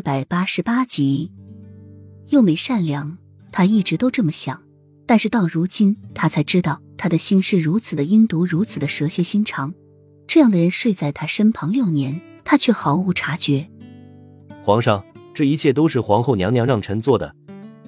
[0.00, 1.32] 百八十八集。
[2.28, 3.18] 又美善良，
[3.50, 4.62] 他一直都这么想，
[5.06, 9.74] 但是到如今，他才知道他的心是如此的阴毒，如此的蛇蝎心肠。
[10.26, 13.68] 这样的人睡在他身旁六年，他却毫无察觉。
[14.62, 17.34] 皇上，这一切都是皇后娘娘让臣做的。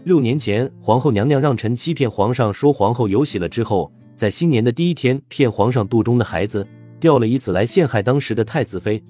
[0.04, 6.66] 六年前，皇后娘娘让臣欺骗皇上，说皇后有喜了之后，在新年的第一天骗皇上肚中的孩子
[6.98, 9.00] 掉了，以此来陷害当时的太子妃。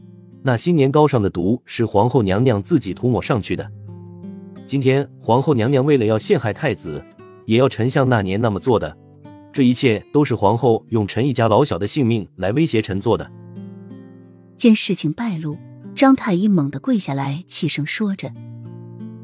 [0.42, 3.70] 那新年糕上的毒是皇后娘娘自己涂抹上去的。
[4.66, 7.04] 今天皇后娘娘为了要陷害太子，
[7.46, 8.96] 也要臣像那年那么做的。
[9.52, 13.30] 这一切都是皇后用臣一家老小的性命来威胁臣做的。
[14.56, 15.58] 见事情败露，
[15.94, 18.32] 张太医猛地跪下来，气声说着。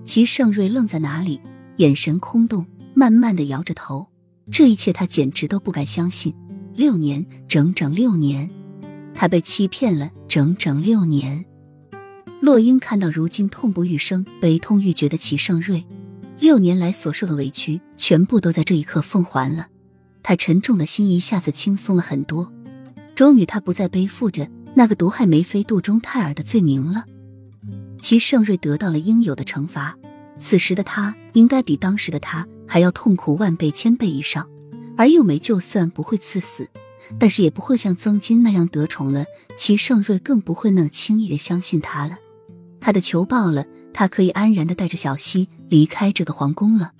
[0.04, 1.40] 齐盛瑞愣在哪里？
[1.78, 4.06] 眼神空洞，慢慢的摇着头。
[4.50, 6.34] 这一切他简直都不敢相信。
[6.74, 8.50] 六年，整整六年，
[9.14, 11.44] 他被欺骗了整整六年。
[12.40, 15.84] 洛英看到如今痛不欲生、悲痛欲绝的齐盛瑞，
[16.38, 19.68] 六年来所受的委屈全部都在这一刻奉还了。
[20.22, 22.52] 他沉重的心一下子轻松了很多。
[23.14, 27.04] 终于，他不再背负着那个毒害梅妃肚中胎儿的罪名了。
[27.98, 29.96] 齐盛瑞得到了应有的惩罚。
[30.38, 34.48] 此时的他应该比当时的他还要痛苦万倍千倍以上，
[34.96, 36.68] 而幼梅就算不会赐死，
[37.18, 39.24] 但是也不会像曾金那样得宠了。
[39.56, 42.18] 齐盛瑞更不会那么轻易的相信他了。
[42.80, 46.92] 他的仇报了，他可以安然的带着小溪离开这个皇宫了。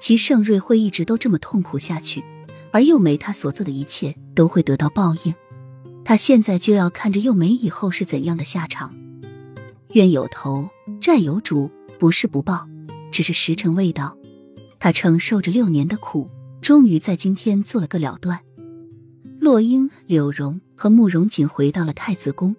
[0.00, 2.24] 齐盛瑞会一直都这么痛苦下去，
[2.72, 5.34] 而幼梅他所做的一切都会得到报应。
[6.04, 8.94] 他现在就要看着幼梅以后是怎样的下场。
[9.92, 10.68] 冤有头，
[11.00, 11.70] 债有主。
[11.98, 12.66] 不是不报，
[13.12, 14.18] 只是时辰未到。
[14.80, 16.28] 他承受着六年的苦，
[16.60, 18.40] 终于在今天做了个了断。
[19.42, 22.54] 洛英、柳荣和慕容锦回到了太子宫，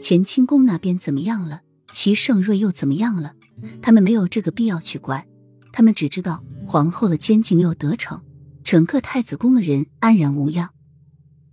[0.00, 1.62] 乾清宫那边怎么样了？
[1.90, 3.34] 齐盛瑞又怎么样了？
[3.82, 5.26] 他们没有这个必要去管，
[5.72, 8.22] 他们只知道皇后的奸计没有得逞，
[8.62, 10.70] 整个太子宫的人安然无恙。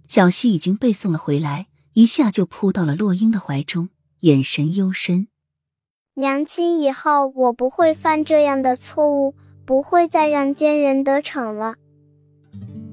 [0.07, 5.29] 小溪已经被送了回来，一下就扑到了洛英的怀中，眼神幽深。
[6.13, 9.33] 娘亲，以后我不会犯这样的错误，
[9.65, 11.73] 不会再让奸人得逞了。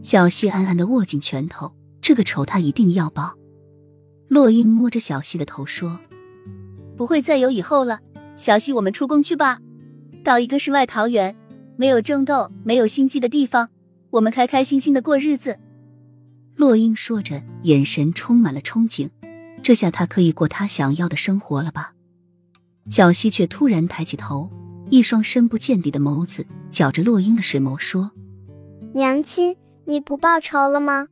[0.03, 3.38] 小溪暗暗的握紧拳头，这个仇他一定要报。
[4.28, 6.00] 洛英摸着小溪的头说
[6.96, 8.00] ：“不会再有以后了，
[8.36, 9.60] 小溪，我们出宫去吧，
[10.24, 11.36] 到一个世外桃源，
[11.76, 13.68] 没有争斗、没有心机的地方，
[14.10, 15.58] 我们开开心心的过日子。”
[16.56, 19.08] 洛英说着，眼神充满了憧憬。
[19.62, 21.92] 这下他可以过他想要的生活了吧？
[22.91, 24.50] 小溪却突然抬起头，
[24.91, 28.10] 一双深不见底的眸子绞着洛英的水眸，说
[28.92, 31.06] ：“娘亲，你不报仇了吗？”